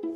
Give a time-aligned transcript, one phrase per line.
[0.00, 0.08] For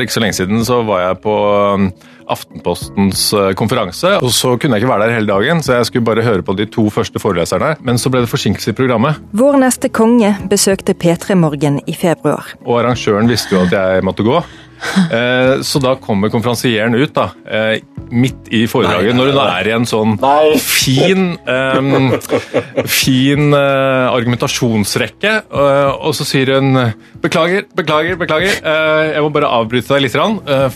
[0.00, 1.34] ikke så lenge siden så var jeg på
[1.76, 1.90] um,
[2.32, 4.16] Aftenpostens uh, konferanse.
[4.24, 6.56] og Så kunne jeg ikke være der hele dagen, så jeg skulle bare høre på
[6.56, 7.74] de to første foreleserne.
[7.84, 9.20] Men så ble det forsinkelse i programmet.
[9.36, 12.54] Vår neste konge besøkte P3 Morgen i februar.
[12.64, 14.40] Og arrangøren visste jo at jeg måtte gå.
[15.12, 17.82] Eh, så da kommer konferansieren ut, da, eh,
[18.12, 20.14] midt i foredraget, når hun er i en sånn
[20.60, 22.12] fin um,
[23.02, 26.76] fin uh, argumentasjonsrekke, uh, og så sier hun
[27.22, 28.56] Beklager, beklager, beklager.
[28.64, 30.16] Uh, jeg må bare avbryte deg litt,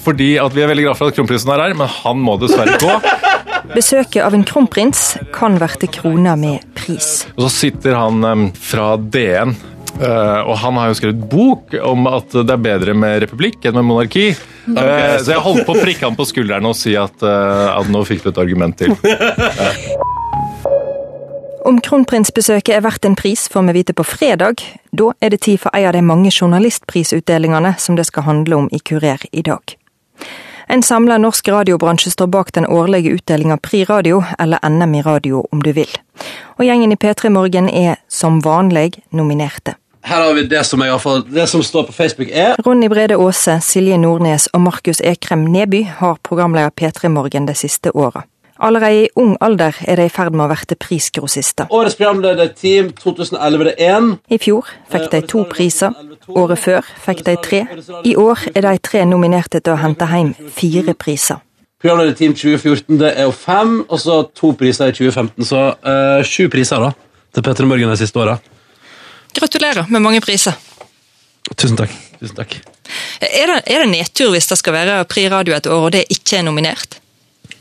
[0.04, 2.76] fordi at vi er veldig glad for at kronprinsen er her, men han må dessverre
[2.82, 2.98] gå.
[3.76, 7.24] Besøket av en kronprins kan verte krona med pris.
[7.34, 9.56] Og så sitter han fra DN
[9.96, 13.86] og han har jo skrevet bok om at det er bedre med republikk enn med
[13.88, 14.28] monarki.
[14.66, 17.88] Uh, så jeg holdt på å prikke ham på skulderen og si at, uh, at
[17.92, 18.96] nå fikk du et argument til.
[21.66, 24.62] Om kronprinsbesøket er verdt en pris, får vi vite på fredag.
[24.94, 28.68] Da er det tid for en av de mange journalistprisutdelingene som det skal handle om
[28.70, 29.74] i Kurer i dag.
[30.70, 35.42] En samla norsk radiobransje står bak den årlige utdelinga Pri Radio, eller NM i radio
[35.50, 35.90] om du vil.
[36.58, 39.74] Og gjengen i P3 Morgen er som vanlig nominerte.
[40.06, 42.86] Her har vi det som, jeg har fått, det som står på Facebook er Ronny
[42.86, 48.22] Brede Aase, Silje Nordnes og Markus Ekrem Neby har programleder P3 Morgen de siste året.
[48.62, 51.66] Allerede i ung alder er de i ferd med å verte prisgrossister.
[51.74, 54.14] Årets programlederteam 2011 er én.
[54.30, 55.98] I fjor fikk de to priser.
[56.30, 57.64] Året før fikk de tre.
[58.06, 61.42] I år er de tre nominerte til å hente hjem fire priser.
[61.82, 65.50] Programlederteam 2014 det er jo fem, og så to priser i 2015.
[65.50, 66.94] Så uh, sju priser da
[67.34, 68.38] til Petter Morgen de siste åra.
[69.36, 70.56] Gratulerer med mange priser.
[71.54, 71.92] Tusen takk.
[72.20, 72.56] Tusen takk.
[73.20, 76.06] Er det, er det nedtur hvis det skal være Pri Radio et år, og det
[76.12, 76.98] ikke er nominert?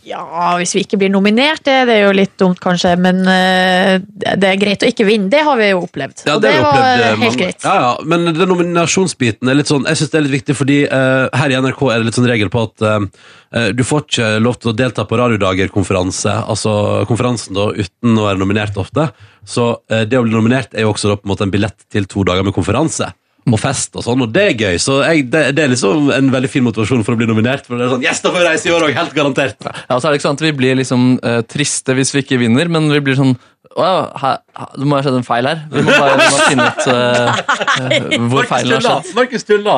[0.06, 0.22] Ja,
[0.60, 4.52] hvis vi ikke blir nominert, det, det er jo litt dumt kanskje, men uh, det
[4.52, 5.32] er greit å ikke vinne.
[5.34, 6.22] Det har vi jo opplevd.
[6.28, 7.66] Ja, og det, det var opplevd, helt man, greit.
[7.66, 10.78] Ja, ja, men den nominasjonsbiten er litt sånn Jeg synes det er litt viktig, fordi
[10.86, 13.26] uh, her i NRK er det litt sånn regel på at uh,
[13.74, 16.78] du får ikke lov til å delta på Radiodager-konferanse, altså
[17.10, 19.08] konferansen da, uten å være nominert ofte.
[19.48, 22.10] Så det å bli nominert er jo også da, på en måte en billett til
[22.10, 23.14] to dager med konferanse
[23.54, 24.78] og fest og sånn, og det er gøy.
[24.82, 27.68] Så jeg, det, det, er liksom en veldig fin motivasjon for å bli nominert.
[27.68, 29.68] For det er sånn, yes, da får jeg reise i år også, helt garantert.
[29.68, 32.40] Ja, så er det ikke sånn at Vi blir liksom uh, triste hvis vi ikke
[32.42, 33.36] vinner, men vi blir sånn
[33.76, 33.86] å,
[34.22, 34.40] her,
[34.78, 35.62] Det må ha skjedd en feil her.
[35.74, 37.44] Vi må bare vi må finne ut uh,
[37.84, 39.14] uh, hvor feilen har skjedd.
[39.20, 39.78] Markus tulla!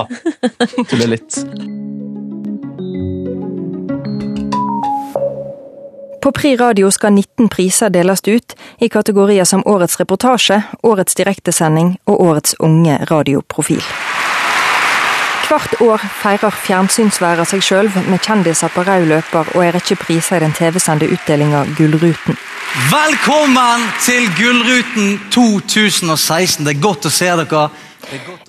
[0.88, 1.42] Tuller litt.
[6.28, 11.94] På Pri Radio skal 19 priser deles ut, i kategorier som Årets reportasje, Årets direktesending
[12.04, 13.80] og Årets unge radioprofil.
[15.48, 20.42] Hvert år feirer fjernsynsværa seg sjøl med kjendiser på rød løper og ei rekke priser
[20.42, 22.36] i den TV-sendte utdelinga Gullruten.
[22.92, 26.68] Velkommen til Gullruten 2016.
[26.68, 27.70] Det er godt å se dere.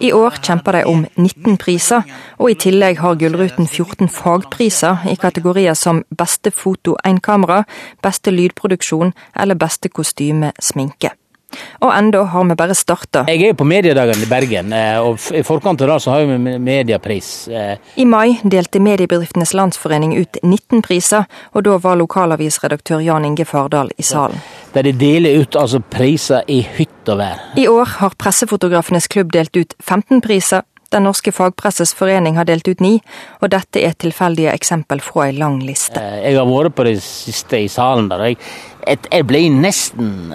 [0.01, 2.03] I år kjemper de om 19 priser,
[2.39, 7.65] og i tillegg har Gullruten 14 fagpriser i kategorier som beste foto enkamera,
[8.03, 11.15] beste lydproduksjon eller beste kostyme sminke.
[11.81, 13.25] Og enda har vi bare starta.
[13.29, 16.27] Jeg er jo på Mediedagene i Bergen, eh, og i forkant av det så har
[16.27, 17.49] vi mediepris.
[17.49, 17.77] Eh.
[17.97, 23.93] I mai delte Mediebedriftenes Landsforening ut 19 priser, og da var lokalavisredaktør Jan Inge Fardal
[23.97, 24.41] i salen.
[24.75, 27.45] Der de deler ut altså priser i hytt og vær.
[27.57, 30.67] I år har Pressefotografenes klubb delt ut 15 priser.
[30.93, 32.95] Den norske fagpresses forening har delt ut ni,
[33.43, 36.01] og dette er tilfeldige eksempel fra ei lang liste.
[36.01, 38.39] Eh, jeg har vært på det siste i salen der, jeg,
[39.11, 40.33] jeg ble nesten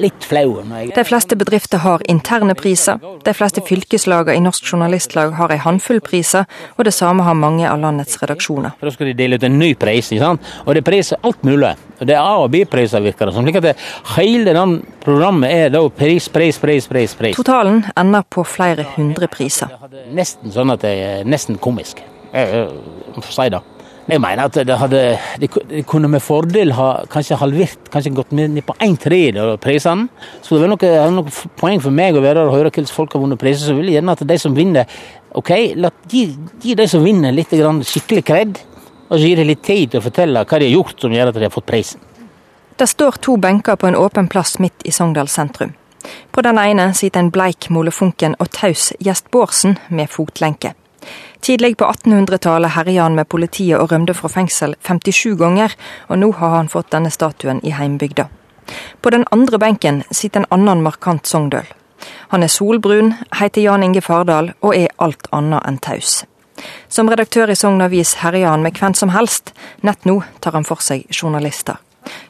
[0.00, 0.60] litt flau.
[0.94, 3.00] De fleste bedrifter har interne priser.
[3.24, 6.46] De fleste fylkeslagene i Norsk Journalistlag har en håndfull priser,
[6.76, 8.76] og det samme har mange av landets redaksjoner.
[8.80, 10.52] Da skal de dele ut en ny pris, ikke sant?
[10.64, 11.74] og det er priser alt mulig.
[12.00, 13.46] Det er A- og B-priser, virker det som.
[13.46, 13.76] Slik at det,
[14.16, 17.14] hele den programmet er da pris, pris, pris, pris.
[17.16, 17.36] pris.
[17.36, 19.72] Totalen ender på flere hundre priser.
[20.12, 22.02] Nesten sånn at det er nesten komisk.
[22.32, 22.68] Jeg, jeg,
[23.14, 23.62] jeg får si det.
[24.06, 25.00] Jeg mener at det hadde
[25.42, 25.48] De
[25.82, 30.06] kunne med fordel ha kanskje halvert, kanskje gått ned på en tredjedel av prisene.
[30.42, 33.40] Så det er noe, poeng for meg å være og høre hvordan folk har vunnet
[33.40, 33.66] priser.
[33.66, 34.86] Så vil jeg gjerne at de som vinner
[35.36, 36.30] Ok, la, gi,
[36.62, 38.60] gi de som vinner litt skikkelig kred,
[39.10, 41.28] og så gir de litt tid til å fortelle hva de har gjort som gjør
[41.28, 42.00] at de har fått prisen.
[42.76, 45.74] Det står to benker på en åpen plass midt i Sogndal sentrum.
[46.32, 50.72] På den ene sitter en bleik molefunken og taus Gjest Bårdsen med fotlenke.
[51.46, 55.76] Tidlig på 1800-tallet herja han med politiet og rømte fra fengsel 57 ganger,
[56.10, 58.24] og nå har han fått denne statuen i heimbygda.
[58.98, 61.68] På den andre benken sitter en annen markant sogndøl.
[62.34, 66.24] Han er solbrun, heter Jan Inge Fardal og er alt annet enn taus.
[66.90, 69.54] Som redaktør i Sogn Avis herjer han med hvem som helst.
[69.86, 71.78] Nett nå tar han for seg journalister.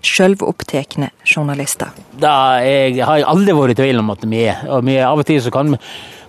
[0.04, 1.88] Sjølvopptekne journalister.
[2.20, 4.60] Da jeg, har jeg aldri vært i tvil om at vi er.
[4.68, 5.80] Og vi, av og til så kan vi,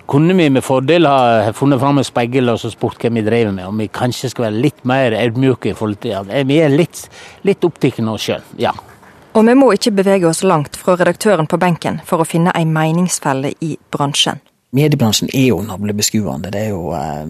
[0.08, 3.52] kunne vi med fordel ha funnet fram en speil og så spurt hva vi driver
[3.52, 3.66] med.
[3.68, 7.04] Om vi kanskje skal være litt mer ydmyke i forhold til at vi er litt,
[7.44, 8.46] litt opptatt av oss sjøl.
[8.60, 8.72] Ja.
[9.36, 12.64] Og vi må ikke bevege oss langt fra redaktøren på benken for å finne ei
[12.66, 14.40] meningsfelle i bransjen.
[14.76, 16.50] Mediebransjen er jo navlebeskuende.
[16.52, 17.24] Det er jo, eh,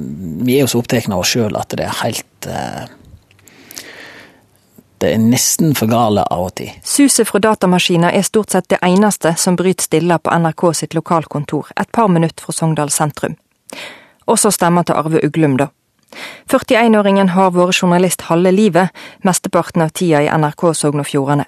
[0.47, 2.87] vi er jo så opptatt av oss sjøl at det er helt eh,
[4.99, 6.71] Det er nesten for gale av og til.
[6.83, 11.71] Suset fra datamaskiner er stort sett det eneste som bryter stille på NRK sitt lokalkontor,
[11.79, 13.37] et par minutter fra Sogndal sentrum.
[14.27, 15.69] Også stemmer til Arve Uglum, da.
[16.51, 18.91] 41-åringen har vært journalist halve livet,
[19.23, 21.47] mesteparten av tida i NRK Sogn og Fjordane.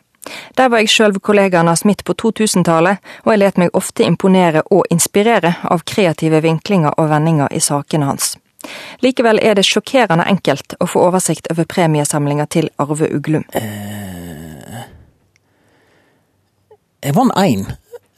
[0.56, 4.62] Der var jeg sjøl kollegaen hans midt på 2000-tallet, og jeg let meg ofte imponere
[4.70, 8.34] og inspirere av kreative vinklinger og vendinger i sakene hans.
[9.04, 13.46] Likevel er det sjokkerende enkelt å få oversikt over premiesamlinga til Arve Uglum.
[13.56, 14.82] Eh,
[17.00, 17.64] jeg vant én.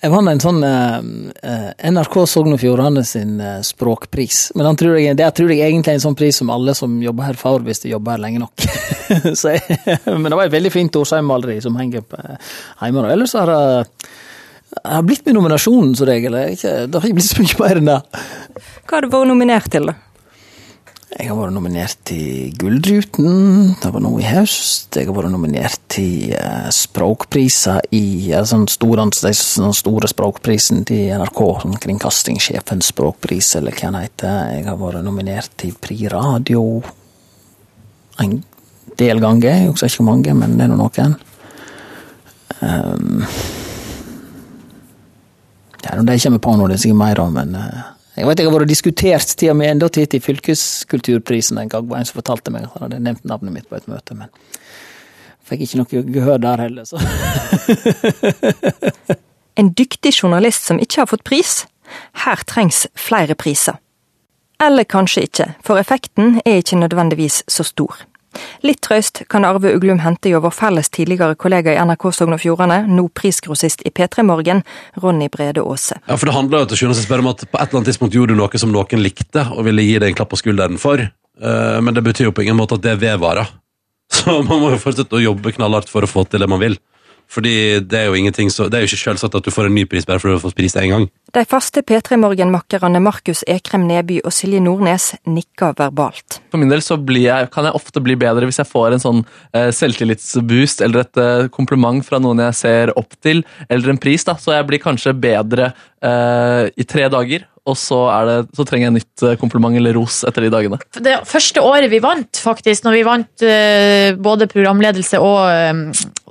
[0.02, 4.48] Jeg vant en sånn eh, NRK Sogn og Fjordane sin eh, språkpris.
[4.58, 7.30] Men tror jeg, det tror jeg egentlig er en sånn pris som alle som jobber
[7.30, 8.66] her får hvis de jobber her lenge nok.
[9.46, 9.78] jeg,
[10.08, 13.06] men det var et veldig fint Årsheim-maleri som henger hjemme.
[13.12, 13.62] Ellers har det
[14.88, 16.32] har blitt med nominasjonen som regel.
[16.32, 17.98] Det har ikke blitt så mye mer enn det.
[18.88, 20.11] Hva har du vært nominert til, da?
[21.12, 24.96] Jeg har vært nominert til Gullruten, det var nå i høst.
[24.96, 26.32] Jeg har vært nominert til
[26.72, 29.04] språkpriser i uh, sånn store,
[29.36, 34.40] sånn store språkprisen til NRK, sånn Kringkastingssjefens språkpris, eller hva den heter.
[34.56, 36.64] Jeg har vært nominert til Pri Radio
[38.24, 38.38] en
[38.98, 39.52] del ganger.
[39.52, 41.18] Jeg husker ikke hvor mange, men det er nå noen.
[42.62, 43.24] Um,
[45.82, 48.48] ja, jeg kommer på nå, det er sikkert mer om, men uh, jeg vet jeg
[48.48, 51.88] har vært diskutert til og med enda til til fylkeskulturprisen en gang.
[51.88, 54.28] var en som fortalte meg at han hadde nevnt navnet mitt på et møte, men
[55.48, 57.00] fikk ikke noe gehør der heller, så.
[59.60, 61.62] en dyktig journalist som ikke har fått pris?
[62.24, 63.80] Her trengs flere priser.
[64.62, 67.96] Eller kanskje ikke, for effekten er ikke nødvendigvis så stor.
[68.66, 72.42] Litt trøst kan Arve Uglum hente i vår felles tidligere kollega i NRK Sogn og
[72.42, 74.62] Fjordane, nå prisgrossist i P3 Morgen,
[75.02, 75.98] Ronny Brede Aase.
[76.06, 77.90] Ja, for det handler jo til sjuende og sist om at på et eller annet
[77.92, 80.80] tidspunkt gjorde du noe som noen likte, og ville gi deg en klapp på skulderen
[80.82, 83.50] for, eh, men det betyr jo på ingen måte at det vedvarer.
[84.12, 86.78] Så man må jo fortsette å jobbe knallhardt for å få til det man vil.
[87.32, 89.76] Fordi det er jo ingenting så, det er jo ikke selvsagt at du får en
[89.76, 91.06] ny pris bare fordi du har fått pris én gang.
[91.32, 96.40] De faste P3 Morgen-makkerne Markus Ekrem Neby og Silje Nordnes nikker verbalt.
[96.52, 99.22] For min del så jeg, kan jeg ofte bli bedre hvis jeg får en sånn
[99.56, 104.24] eh, selvtillitsboost eller et eh, kompliment fra noen jeg ser opp til, eller en pris.
[104.28, 105.72] da, Så jeg blir kanskje bedre
[106.04, 110.22] eh, i tre dager og så, det, så, trenger jeg nytt eh, kompliment eller ros
[110.26, 110.80] etter de dagene.
[110.98, 115.84] Det første året vi vant, faktisk, når vi vant uh, både programledelse og, um,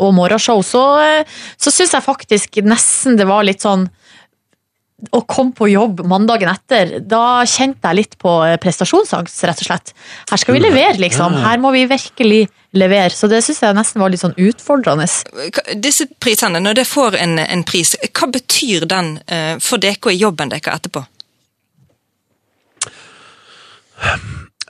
[0.04, 3.88] og morgenshow, så, uh, så syns jeg faktisk nesten det var litt sånn
[5.16, 9.94] å komme på jobb mandagen etter, da kjente jeg litt på prestasjonsangst, rett og slett.
[10.30, 11.39] Her skal vi levere, liksom.
[11.42, 12.44] Her må vi virkelig
[12.78, 13.10] levere.
[13.10, 15.07] Så det syns jeg nesten var litt sånn utfordrende.
[15.81, 19.16] Disse prisene, når dere får en, en, pris, hva betyr den
[19.57, 21.01] for dere og jobben deres etterpå?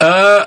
[0.02, 0.44] Uh,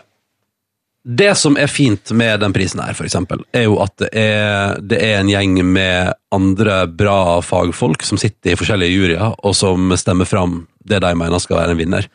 [1.05, 4.79] det som er fint med den prisen her, for eksempel, er jo at det er,
[4.81, 9.93] det er, en gjeng med andre bra fagfolk som sitter i forskjellige juryer, og som
[10.01, 12.09] stemmer fram det de mener skal være en vinner.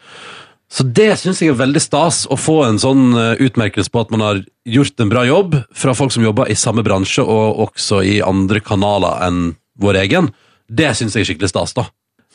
[0.70, 4.12] Så det syns jeg er veldig stas, å få en sånn eh, utmerkelse på at
[4.14, 8.04] man har gjort en bra jobb fra folk som jobber i samme bransje, og også
[8.06, 9.42] i andre kanaler enn
[9.82, 10.34] vår egen.
[10.70, 11.88] Det syns jeg er skikkelig stas, da.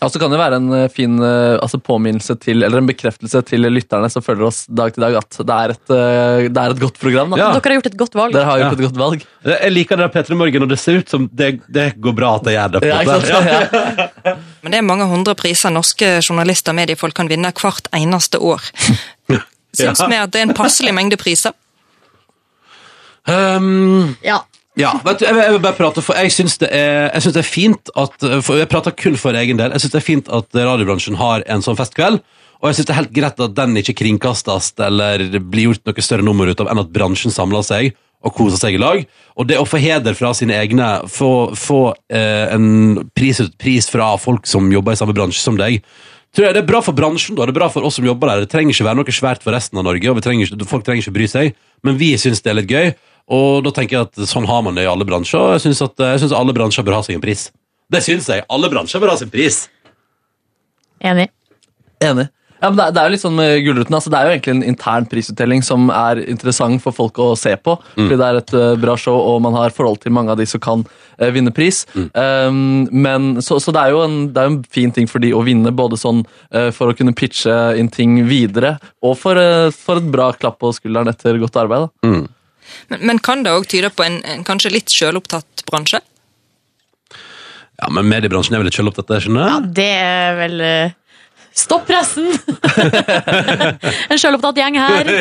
[0.02, 3.40] Ja, så kan det være en eh, fin eh, altså påminnelse til, eller en bekreftelse
[3.46, 6.74] til lytterne som følger oss dag til dag, at det er et, eh, det er
[6.74, 7.36] et godt program.
[7.38, 7.52] Ja.
[7.54, 8.34] Dere har gjort et godt valg.
[8.34, 8.74] Dere har gjort ja.
[8.74, 9.26] et godt valg.
[9.52, 12.50] Jeg liker det P3 Morgen, og det ser ut som det, det går bra at
[12.50, 12.82] jeg gjør det.
[14.24, 14.34] Ja,
[14.64, 18.64] Men det er mange hundre priser norske journalister og mediefolk kan vinne hvert eneste år.
[19.78, 21.54] Syns vi at det er en passelig mengde priser?
[23.24, 24.42] Um, ja.
[24.78, 27.46] Ja, vet du, jeg, vil, jeg vil bare prate for Jeg syns det, det, er
[27.46, 29.70] fint at for Jeg prater kun for egen del.
[29.70, 32.18] Jeg syns det er fint at radiobransjen har en sånn festkveld.
[32.58, 36.06] Og jeg syns det er helt greit at den ikke kringkastes eller blir gjort noe
[36.06, 37.92] større nummer ut av enn at bransjen samler seg
[38.24, 39.02] og koser seg i lag.
[39.36, 44.14] Og det å få heder fra sine egne, få, få eh, en pris, pris fra
[44.20, 45.84] folk som jobber i samme bransje som deg,
[46.34, 47.36] tror jeg det er bra for bransjen.
[47.36, 48.46] da, Det er bra for oss som jobber der.
[48.46, 51.18] Det trenger ikke være noe svært for resten av Norge, og trenger, folk trenger ikke
[51.18, 52.94] bry seg, men vi syns det er litt gøy.
[53.32, 55.40] Og da tenker jeg at sånn har man det i alle bransjer.
[55.40, 57.46] Og jeg syns, at, jeg synes alle bransjer bør ha seg en pris.
[57.92, 58.44] Det syns jeg.
[58.52, 59.66] Alle bransjer bør ha sin pris.
[61.04, 61.28] Enig.
[62.04, 62.28] Enig.
[62.62, 63.92] Ja, men det, er- det er jo litt sånn med Gullruten.
[63.96, 67.52] Altså, det er jo egentlig en intern prisutdeling som er interessant for folk å se
[67.60, 67.74] på.
[68.06, 70.46] Fordi det er et uh, bra show, og man har forhold til mange av de
[70.48, 71.82] som kan uh, vinne pris.
[71.96, 75.20] Um, men, så, så det er jo en, det er jo en fin ting for
[75.20, 76.22] de å vinne, både sånn
[76.54, 80.56] uh, for å kunne pitche inn ting videre, og for, eh, for et bra klapp
[80.64, 81.90] på skulderen etter godt arbeid.
[81.90, 82.12] Da.
[82.92, 86.00] Men, men kan det òg tyde på en, en kanskje litt sjølopptatt bransje?
[87.80, 91.00] Ja, men mediebransjen er vel litt selvopptatt, det, skjønner Ja, det er vel eh,
[91.54, 92.32] Stopp pressen!
[94.10, 95.14] en sjølopptatt gjeng her.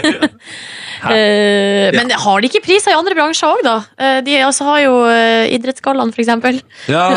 [1.03, 3.73] Eh, men har de ikke priser i andre bransjer òg, da?
[3.99, 4.93] Eh, de altså, har jo
[5.51, 6.61] Idrettsgallaen, eksempel.
[6.87, 7.09] Ja.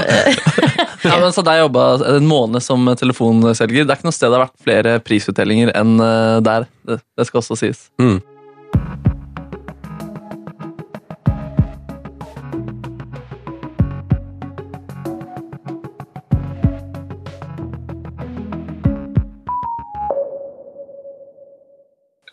[1.06, 1.85] Ja, men så der jeg jobba
[2.16, 3.87] en måned som telefonselger.
[3.87, 6.00] Det er ikke noe sted det har vært flere prisutdelinger enn
[6.42, 6.66] der.
[6.83, 7.85] Det, det skal også sies.
[8.02, 8.16] Mm.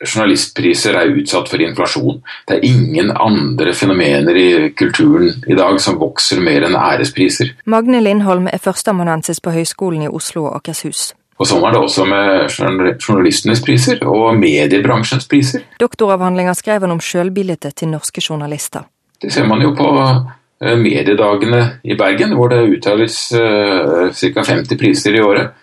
[0.01, 2.21] Journalistpriser er utsatt for inflasjon.
[2.49, 7.53] Det er ingen andre fenomener i kulturen i dag som vokser mer enn ærespriser.
[7.69, 11.13] Magne Lindholm er førsteamanuensis på Høgskolen i Oslo og Akershus.
[11.41, 12.53] Og sånn er det også med
[13.01, 15.63] journalistenes priser og mediebransjens priser.
[15.81, 18.85] Doktoravhandlinga skrev han om sjølbildet til norske journalister.
[19.21, 24.45] Det ser man jo på eh, mediedagene i Bergen, hvor det utdeles uh, ca.
[24.45, 25.53] 50 priser i året.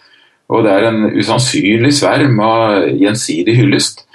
[0.50, 4.06] Og det er en usannsynlig sverm av gjensidig hyllest.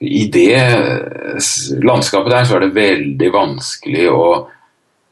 [0.00, 1.38] I det eh,
[1.84, 4.24] landskapet der så er det veldig vanskelig å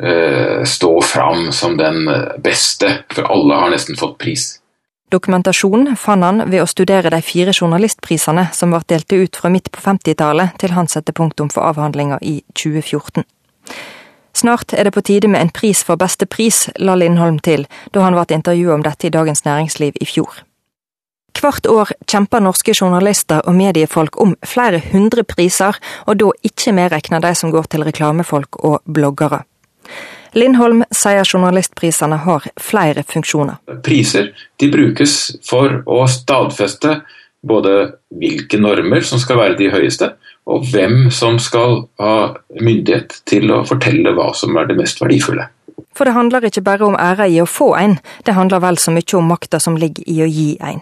[0.02, 2.08] eh, stå fram som den
[2.42, 4.50] beste, for alle har nesten fått pris.
[5.12, 9.68] Dokumentasjon fant han ved å studere de fire journalistprisene som ble delt ut fra midt
[9.72, 13.26] på 50-tallet til han satte punktum for avhandlinga i 2014.
[14.32, 18.06] Snart er det på tide med en pris for beste pris, la Lindholm til da
[18.06, 20.40] han ble intervjuet om dette i Dagens Næringsliv i fjor.
[21.38, 27.22] Hvert år kjemper norske journalister og mediefolk om flere hundre priser, og da ikke medregna
[27.22, 29.42] de som går til reklamefolk og bloggere.
[30.32, 33.58] Lindholm sier journalistprisene har flere funksjoner.
[33.84, 37.00] Priser de brukes for å stadfeste
[37.42, 37.72] både
[38.16, 40.12] hvilke normer som skal være de høyeste,
[40.46, 42.14] og hvem som skal ha
[42.60, 45.48] myndighet til å fortelle hva som er det mest verdifulle.
[45.92, 48.94] For det handler ikke bare om æra i å få en, det handler vel så
[48.94, 50.80] mye om makta som ligger i å gi en.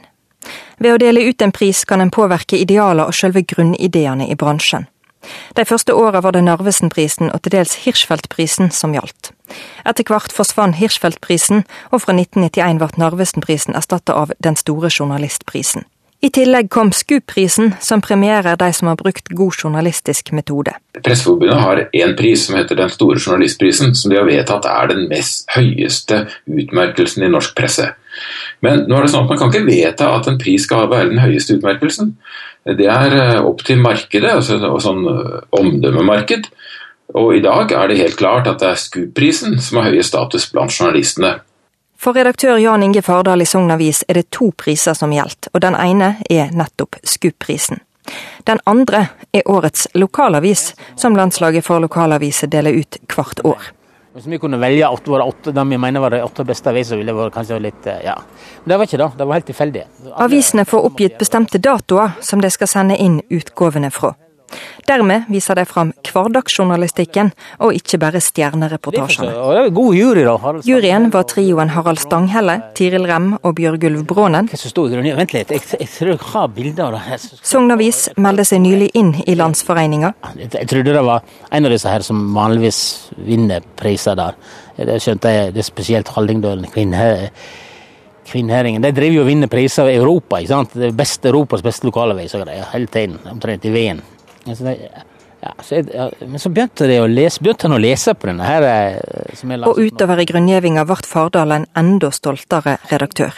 [0.78, 4.86] Ved å dele ut en pris kan en påvirke idealer og selve grunnideene i bransjen.
[5.56, 9.32] De første åra var det Narvesen-prisen og til dels Hirschfeldt-prisen som gjaldt.
[9.84, 15.84] Etter hvert forsvant Hirschfeldt-prisen, og fra 1991 ble Narvesen-prisen erstatta av Den store journalistprisen.
[16.20, 20.74] I tillegg kom SKUP-prisen, som premierer de som har brukt god journalistisk metode.
[21.00, 25.06] Presseforbundet har én pris som heter Den store journalistprisen, som de har vedtatt er den
[25.08, 27.88] mest høyeste utmerkelsen i norsk presse.
[28.64, 31.12] Men nå er det sånn at man kan ikke vedta at en pris skal være
[31.12, 32.14] den høyeste utmerkelsen.
[32.78, 36.50] Det er eh, opp til markedet, altså sånn eh, omdømmemarked.
[37.18, 40.50] Og i dag er det helt klart at det er SKUP-prisen som har høyest status
[40.52, 41.38] blant journalistene.
[42.00, 45.60] For redaktør Jan Inge Fardal i Sogn Avis er det to priser som gjelder, og
[45.60, 47.82] den ene er nettopp SKUP-prisen.
[48.48, 53.68] Den andre er årets lokalavis, som landslaget for lokalaviser deler ut hvert år.
[54.12, 56.98] Hvis vi kunne velge åtte, våre åtte, de vi mener var de åtte beste aviser,
[56.98, 58.16] ville det vært kanskje litt eh, Ja.
[58.64, 59.10] Men det var ikke det.
[59.18, 59.84] Det var helt tilfeldig.
[60.24, 64.16] Avisene får oppgitt bestemte datoer som de skal sende inn utgavene fra.
[64.88, 67.30] Dermed viser de fram hverdagsjournalistikken,
[67.62, 69.32] og ikke bare stjernereportasjene.
[69.70, 70.24] Jury,
[70.66, 74.50] Juryen var trioen Harald Stanghelle, Tiril Rem og Bjørgulv Brånen.
[77.52, 80.12] Sognavis meldte seg nylig inn i Landsforeninga.
[80.40, 82.82] Jeg, trodde det var en av disse her som vanligvis
[83.26, 84.38] vinner priser der.
[84.80, 87.02] Det skjønte jeg, det er spesielt Hallingdølen, kvinne,
[88.30, 88.82] Kvinnheringen.
[88.84, 90.38] De driver jo og vinner priser i Europa.
[90.38, 90.74] ikke sant?
[90.78, 93.18] Det er beste Europas beste lokalavis og greier, hele tiden.
[93.26, 94.02] Omtrent i veien.
[94.46, 94.90] Altså, det-
[95.42, 98.44] ja, så jeg, ja, men så begynte å lese, begynte han å lese på denne
[98.44, 98.62] her.
[98.62, 103.32] eh, Og utover i grunngjevinga ble Fardal en enda stoltere redaktør.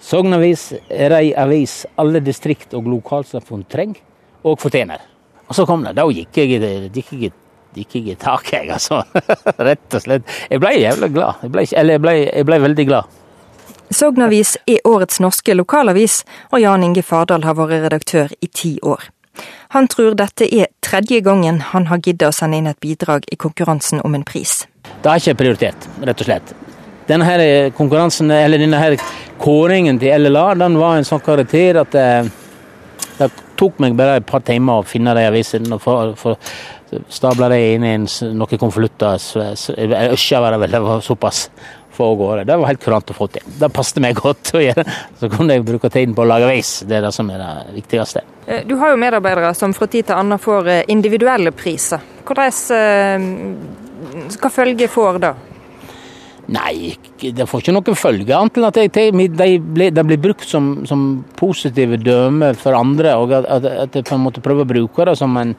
[0.00, 3.96] Sognavis er ei avis alle distrikt og lokalsamfunn trenger
[4.44, 5.00] og fortjener.
[5.48, 5.94] Og så kom det.
[5.96, 6.60] Da gikk jeg,
[6.92, 7.32] gikk jeg,
[7.74, 9.02] gikk jeg i taket, jeg, altså.
[9.68, 10.22] Rett og slett.
[10.50, 11.42] Jeg ble jævla glad.
[11.42, 13.04] Jeg ble, eller jeg ble, jeg ble veldig glad.
[13.90, 19.08] Sognavis er årets norske lokalavis, og Jan Inge Fardal har vært redaktør i ti år.
[19.74, 23.36] Han tror dette er tredje gangen han har giddet å sende inn et bidrag i
[23.36, 24.62] konkurransen om en pris.
[25.02, 26.54] Det er ikke prioritet, rett og slett.
[27.08, 28.96] Denne her konkurransen, eller denne her
[29.40, 32.08] kåringen til LLA, den var en sånn karakter at det,
[33.18, 36.34] det tok meg bare et par timer å finne de avisene få- få
[37.12, 39.16] stabla inn i noen konvolutter.
[40.12, 41.48] Øsja var det vel, det var såpass.
[41.98, 42.46] Få av gårde.
[42.48, 43.44] Det var helt kurant å få til.
[43.60, 44.84] Det passet meg godt å gjøre.
[45.20, 46.78] Så kunne jeg bruke tiden på å lage veis.
[46.86, 48.24] Det er det som er det viktigste.
[48.46, 52.02] Eh, du har jo medarbeidere som fra tid til annen får eh, individuelle priser.
[52.28, 53.28] Hvordan,
[54.38, 55.34] hva følge får det?
[56.48, 60.78] Nei, det får ikke noen følge, annet enn at de, de, de blir brukt som,
[60.88, 61.02] som,
[61.36, 63.12] positive dømme for andre.
[63.20, 65.52] og At, at jeg på en måte prøver å bruke det som en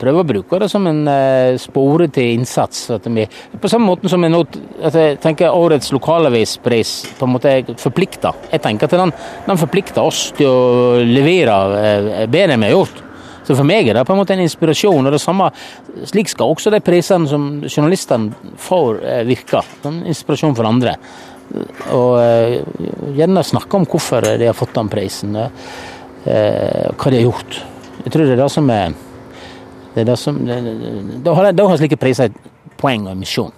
[0.00, 2.86] prøver å bruke det som en uh, spore til innsats.
[3.06, 3.26] Vi,
[3.60, 4.42] på samme måte som jeg, nå,
[4.84, 8.46] jeg tenker årets lokalavispris på en måte forplikter.
[8.52, 9.16] Jeg tenker at den,
[9.48, 13.02] den forplikter oss til å levere uh, bedre enn vi har gjort.
[13.46, 15.06] Så for meg er det på en måte en inspirasjon.
[15.06, 15.50] og det samme,
[16.04, 19.62] Slik skal også de prisene som journalistene får, eh, virke.
[19.84, 20.96] En inspirasjon for andre.
[21.94, 22.58] Og eh,
[23.14, 25.36] gjerne snakke om hvorfor de har fått den prisen.
[25.36, 27.62] Eh, hva de har gjort.
[28.02, 28.94] Jeg tror det er det som er
[29.96, 30.36] det er det som,
[31.24, 32.28] Da har, har slike priser
[32.76, 33.54] poeng og en misjon.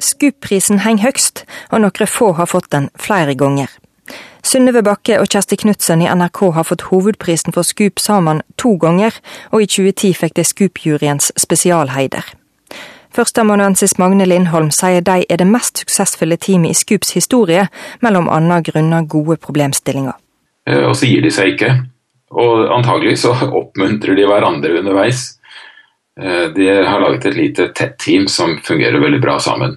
[0.00, 3.68] Scoop-prisen henger høgst, og noen få har fått den flere ganger.
[4.42, 9.12] Synnøve Bakke og Kjersti Knutsen i NRK har fått hovedprisen for SKUP sammen to ganger,
[9.52, 12.38] og i 2010 fikk de SKUP-juryens spesialheider.
[13.12, 17.66] Førsteamanuensis Magne Lindholm sier de er det mest suksessfulle teamet i Scoops historie,
[18.00, 20.16] mellom annet grunnet gode problemstillinger.
[20.68, 21.70] Eh, og så gir de seg ikke.
[22.32, 25.26] Og antagelig så oppmuntrer de hverandre underveis.
[26.20, 29.76] Eh, de har laget et lite tett team som fungerer veldig bra sammen.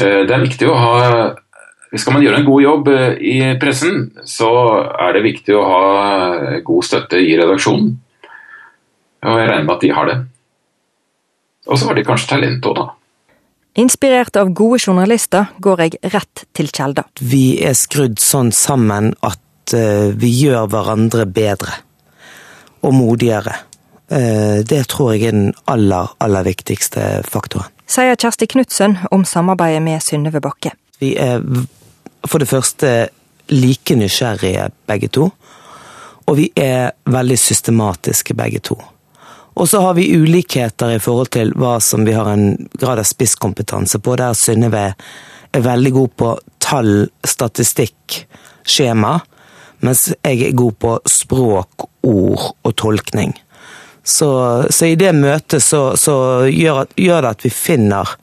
[0.00, 1.00] Eh, det er viktig å ha
[1.94, 2.88] Skal man gjøre en god jobb
[3.22, 4.48] i pressen, så
[4.98, 5.82] er det viktig å ha
[6.66, 7.92] god støtte i redaksjonen.
[9.22, 10.16] Og jeg regner med at de har det.
[11.66, 12.86] Og så har de kanskje talent òg, da.
[13.80, 17.08] Inspirert av gode journalister går jeg rett til kjelda.
[17.18, 19.40] Vi er skrudd sånn sammen at
[19.74, 21.74] vi gjør hverandre bedre.
[22.84, 23.56] Og modigere.
[24.06, 30.02] Det tror jeg er den aller, aller viktigste faktoren sier Kjersti Knutsen om samarbeidet med
[30.02, 30.74] Synnøve Bakke.
[31.00, 31.42] Vi er
[32.24, 32.92] for det første
[33.52, 35.28] like nysgjerrige begge to,
[36.24, 38.78] og vi er veldig systematiske begge to.
[39.54, 43.06] Og så har vi ulikheter i forhold til hva som vi har en grad av
[43.06, 44.88] spisskompetanse på, der Synnøve
[45.54, 46.32] er veldig god på
[46.64, 48.24] tall, statistikk,
[48.66, 49.18] skjema,
[49.84, 53.34] mens jeg er god på språk, ord og tolkning.
[54.04, 54.28] Så,
[54.70, 56.16] så i det møtet så, så
[56.50, 58.16] gjør, gjør, det at vi finner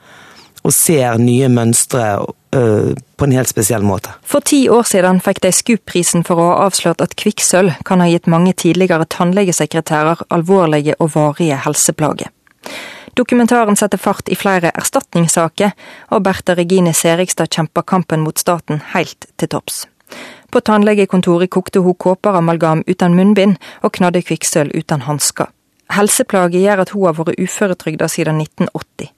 [0.62, 4.14] og ser nye mønstre uh, på en helt spesiell måte.
[4.22, 8.10] For ti år siden fikk de SKUP-prisen for å ha avslørt at kvikksølv kan ha
[8.12, 12.30] gitt mange tidligere tannlegesekretærer alvorlige og varige helseplager.
[13.18, 15.74] Dokumentaren setter fart i flere erstatningssaker,
[16.16, 19.84] og Bertha Regine Serigstad kjemper kampen mot staten helt til topps.
[20.52, 25.52] På tannlegekontoret kokte hun kåper amalgam uten munnbind og knadde kvikksølv uten hansker.
[25.92, 29.12] Helseplager gjør at hun har vært uføretrygda siden 1980.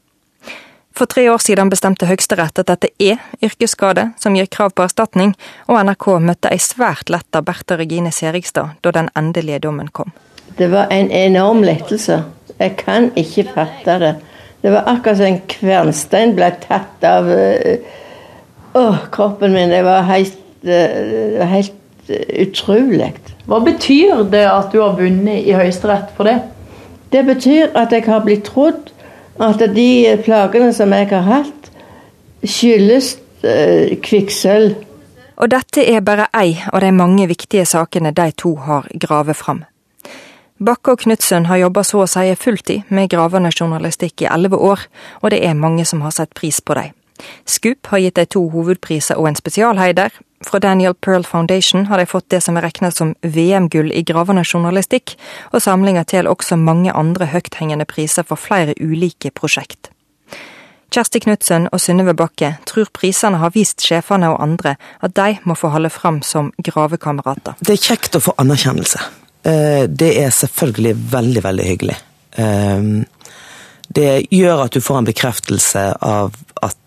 [0.94, 5.34] For tre år siden bestemte Høyesterett at dette er yrkesskade som gir krav på erstatning,
[5.66, 10.14] og NRK møtte ei svært letta Bertha Regine Serigstad da den endelige dommen kom.
[10.58, 12.22] Det var en enorm lettelse.
[12.60, 14.14] Jeg kan ikke fatte det.
[14.62, 19.74] Det var akkurat som en kvernstein ble tatt av øh, kroppen min.
[19.74, 21.74] Det var helt, øh, helt
[22.10, 23.10] uh, utrolig.
[23.50, 26.38] Hva betyr det at du har vunnet i Høyesterett for det?
[27.12, 28.93] Det betyr at jeg har blitt trodd
[29.42, 31.70] at de plagene som jeg har hatt,
[32.44, 33.16] skyldes
[33.46, 34.76] uh, kvikksølv.
[35.42, 39.64] Og dette er bare ei av de mange viktige sakene de to har gravet fram.
[40.64, 44.86] Bakke og Knutsen har jobba så å si fulltid med gravende journalistikk i elleve år,
[45.22, 46.94] og det er mange som har sett pris på dem.
[47.46, 52.06] Scoop har gitt de to hovedpriser og en spesialheider, fra Daniel Pearl Foundation har de
[52.06, 55.16] fått det som er regna som VM-gull i gravende journalistikk,
[55.54, 59.90] og samlinga til også mange andre høythengende priser for flere ulike prosjekt.
[60.94, 65.56] Kjersti Knutsen og Synnøve Bakke tror prisene har vist sjefene og andre at de må
[65.58, 67.58] få holde fram som gravekamerater.
[67.66, 69.02] Det er kjekt å få anerkjennelse.
[69.42, 71.98] Eh, det er selvfølgelig veldig, veldig hyggelig.
[72.38, 72.86] Eh,
[73.94, 76.78] det gjør at du får en bekreftelse av at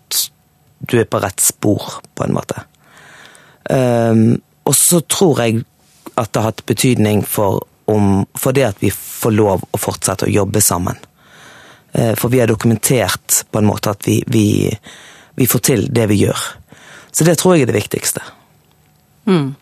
[0.79, 1.83] du er på rett spor,
[2.15, 2.61] på en måte.
[3.69, 5.63] Um, og så tror jeg
[6.15, 10.27] at det har hatt betydning for, om, for det at vi får lov å fortsette
[10.27, 10.97] å jobbe sammen.
[11.97, 14.47] Uh, for vi har dokumentert på en måte at vi, vi,
[15.35, 16.49] vi, får til det vi gjør.
[17.11, 18.23] Så det tror jeg er det viktigste.
[19.27, 19.55] Mm.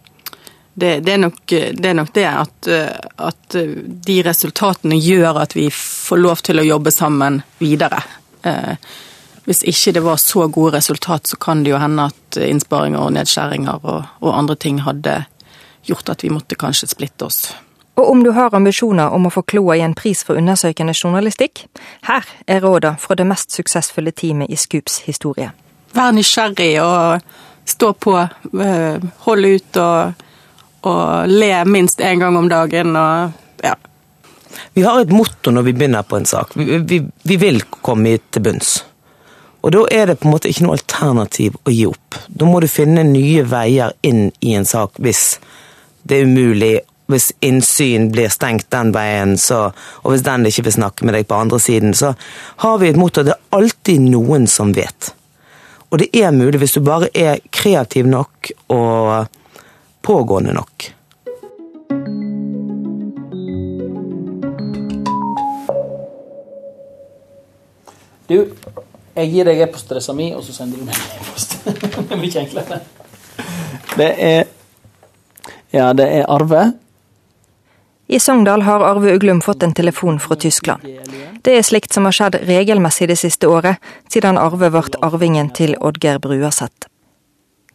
[0.76, 2.68] Det, det, er nok, det, er nok, det at,
[3.16, 3.56] at,
[4.06, 8.02] de resultatene gjør at vi får lov til å jobbe sammen videre.
[8.44, 8.76] Uh,
[9.46, 13.14] hvis ikke det var så gode resultat, så kan det jo hende at innsparinger og
[13.14, 15.24] nedskjæringer og, og andre ting hadde
[15.86, 17.54] gjort at vi måtte kanskje splitte oss.
[17.96, 21.68] Og om du har ambisjoner om å få kloa i en pris for undersøkende journalistikk,
[22.10, 25.52] her er råda fra det mest suksessfulle teamet i Scoops historie.
[25.96, 27.22] Vær nysgjerrig og
[27.66, 28.18] stå på.
[28.66, 30.26] eh, Hold ut og,
[30.90, 33.32] og le minst én gang om dagen og
[33.64, 33.76] ja.
[34.74, 36.52] Vi har et motto når vi begynner på en sak.
[36.56, 38.84] Vi, vi, vi vil komme til bunns.
[39.66, 42.20] Og da er det på en måte ikke noe alternativ å gi opp.
[42.30, 45.40] Da må du finne nye veier inn i en sak hvis
[46.06, 46.76] det er umulig.
[47.10, 49.68] Hvis innsyn blir stengt den veien, så,
[50.02, 52.14] og hvis den ikke vil snakke med deg på andre siden, så
[52.62, 53.22] har vi et motto.
[53.26, 55.12] Det er alltid noen som vet.
[55.90, 59.30] Og det er mulig hvis du bare er kreativ nok og
[60.06, 60.90] pågående nok.
[68.26, 68.40] Du,
[69.16, 71.58] jeg gir deg e-postadressa mi, og så sender du meg en e-post.
[71.66, 72.82] det er mye enklere.
[73.96, 74.44] Det er
[75.76, 76.72] Ja, det er Arve.
[78.08, 80.86] I Sogndal har Arve Uglum fått en telefon fra Tyskland.
[81.42, 83.82] Det er slikt som har skjedd regelmessig det siste året,
[84.14, 86.88] siden Arve ble arvingen til Oddgeir Bruaseth.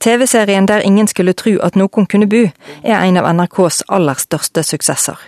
[0.01, 2.49] TV-serien Der ingen skulle tru at noen kunne bu,
[2.85, 5.19] er en av NRKs aller største suksesser.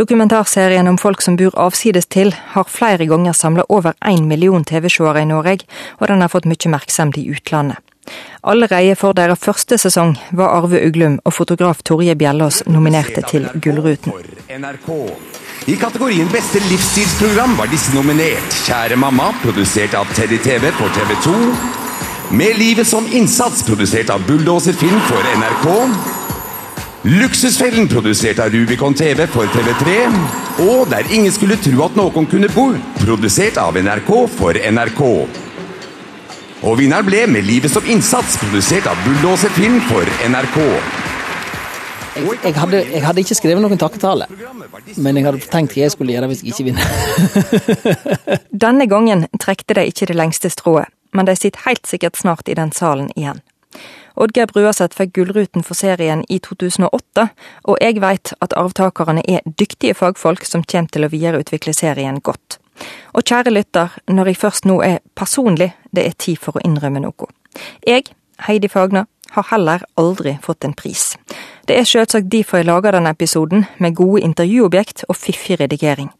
[0.00, 5.20] Dokumentarserien om folk som bor avsides til, har flere ganger samla over én million TV-seere
[5.20, 5.66] i Norge,
[6.00, 7.76] og den har fått mye merksemd i utlandet.
[8.40, 14.16] Allerede for deres første sesong var Arve Uglum og fotograf Torje Bjellås nominerte til Gullruten.
[15.68, 18.56] I kategorien Beste livsstilsprogram var disse nominert.
[18.64, 21.36] Kjære mamma, produsert av Teddy TV for TV 2.
[22.40, 26.19] Med livet som innsats, produsert av Bulldoser Film for NRK.
[27.02, 29.92] Luksusfellen, produsert av Rubicon TV for TV3.
[30.68, 35.00] Og Der ingen skulle tro at noen kunne bo, produsert av NRK for NRK.
[36.60, 40.58] Og vinneren ble Med livet som innsats, produsert av Bulldoser Film for NRK.
[42.20, 44.26] Jeg, jeg, hadde, jeg hadde ikke skrevet noen takketale,
[44.98, 48.44] men jeg hadde tenkt hva jeg skulle gjøre hvis jeg ikke vinner.
[48.66, 52.58] Denne gangen trekte de ikke det lengste strået, men de sitter helt sikkert snart i
[52.58, 53.40] den salen igjen.
[54.20, 57.28] Oddgeir Bruaseth fikk Gullruten for serien i 2008,
[57.64, 62.58] og jeg vet at arvtakerne er dyktige fagfolk som kommer til å videreutvikle serien godt.
[63.14, 67.02] Og kjære lytter, når jeg først nå er personlig, det er tid for å innrømme
[67.04, 67.30] noe.
[67.86, 68.10] Jeg,
[68.46, 71.14] Heidi Fagna, har heller aldri fått en pris.
[71.68, 76.10] Det er selvsagt derfor jeg lager denne episoden, med gode intervjuobjekt og fiffig redigering.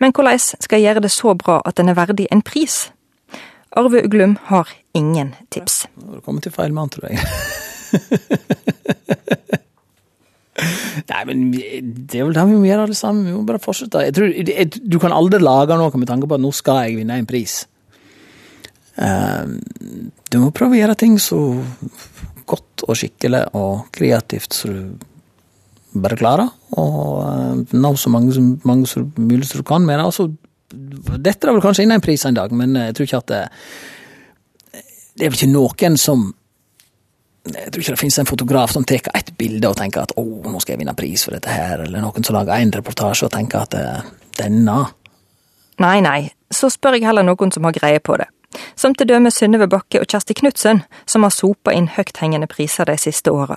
[0.00, 2.88] Men hvordan skal jeg gjøre det så bra at den er verdig en pris?
[3.78, 5.84] Arve Uglum har ingen tips.
[5.94, 7.22] Nå har du kommet til feil mann, tror jeg.
[11.10, 13.28] Nei, men det er vel det vi må gjøre alle sammen.
[13.28, 14.02] Vi må bare fortsette.
[14.08, 16.98] Jeg tror, jeg, du kan aldri lage noe med tanke på at nå skal jeg
[16.98, 17.60] vinne en pris.
[18.98, 19.46] Uh,
[20.30, 21.38] du må prøve å gjøre ting så
[22.50, 25.06] godt og skikkelig og kreativt så du
[26.02, 26.50] bare klarer.
[26.74, 30.10] Og uh, nå så mange som mulig som du kan med det.
[30.10, 30.28] Altså,
[30.70, 33.40] dette er vel kanskje inn en pris en dag, men jeg tror ikke at det,
[35.18, 36.28] det er vel ikke noen som
[37.40, 40.24] jeg tror ikke det finnes en fotograf som tar et bilde og tenker at å,
[40.44, 43.32] nå skal jeg vinne pris for dette her, eller noen som lager en reportasje og
[43.32, 44.80] tenker at eh, denne
[45.80, 48.26] Nei, nei, så spør jeg heller noen som har greie på det.
[48.76, 52.98] Som til dømes Synnøve Bakke og Kjersti Knutsen, som har sopa inn høythengende priser de
[53.00, 53.56] siste åra.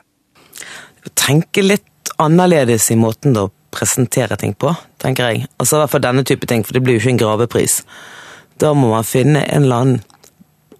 [1.19, 5.48] Tenke litt annerledes i måten å presentere ting på, tenker jeg.
[5.58, 7.82] Altså i hvert fall denne type ting, for det blir jo ikke en gravepris.
[8.62, 10.02] Da må man finne en eller annen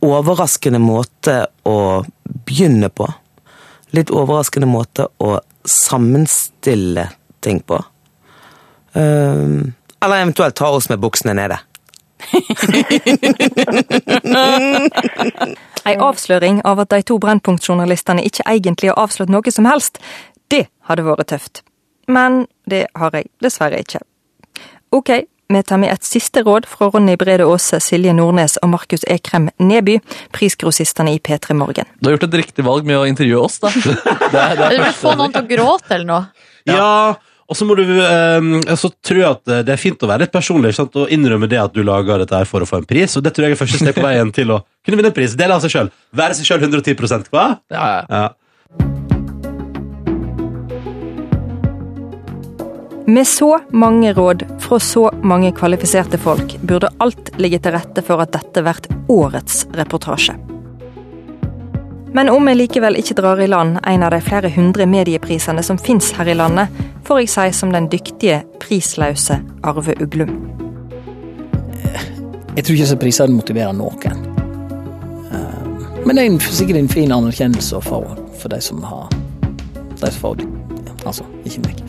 [0.04, 2.04] overraskende måte å
[2.46, 3.08] begynne på.
[3.96, 7.08] Litt overraskende måte å sammenstille
[7.44, 7.80] ting på.
[8.94, 11.58] Um, eller eventuelt ta oss med buksene nede.
[15.84, 20.00] Ei avsløring av at de to Brennpunkt-journalistene ikke egentlig har avslørt noe som helst,
[20.52, 21.64] det hadde vært tøft.
[22.08, 24.02] Men det har jeg dessverre ikke.
[24.94, 25.10] Ok,
[25.54, 29.50] vi tar med et siste råd fra Ronny Brede Aase, Silje Nordnes og Markus Ekrem
[29.62, 30.00] Neby,
[30.34, 31.86] prisgrossistene i P3 Morgen.
[32.02, 33.72] Du har gjort et riktig valg med å intervjue oss, da.
[33.76, 36.50] Det, er- det er Du vil få noen til å gråte eller noe.
[36.70, 38.46] Ja, og så må du eh,
[38.80, 40.96] Så tror jeg at det er fint å være litt personlig sant?
[40.96, 43.18] og innrømme det at du lager dette her for å få en pris.
[43.20, 45.36] Og det tror jeg er første steg på veien til å kunne vinne en pris.
[45.38, 45.92] Dele av seg sjøl.
[46.16, 47.50] Være seg sjøl 110 hva?
[47.74, 48.00] Ja, ja.
[48.10, 48.24] Ja.
[53.06, 58.24] Med så mange råd fra så mange kvalifiserte folk, burde alt ligge til rette for
[58.24, 58.80] at dette blir
[59.12, 60.38] årets reportasje.
[62.14, 65.82] Men om jeg likevel ikke drar i land en av de flere hundre medieprisene som
[65.82, 66.72] fins her i landet,
[67.04, 70.32] får jeg si som den dyktige, prisløse Arve Uglum.
[72.56, 74.28] Jeg tror ikke disse prisene motiverer noen.
[76.06, 78.04] Men det er sikkert en fin anerkjennelse å få
[78.40, 79.12] for de som har
[80.00, 80.48] De som får det.
[81.04, 81.83] Altså, ikke meg.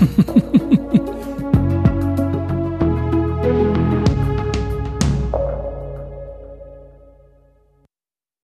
[0.00, 0.49] Ha ha ha.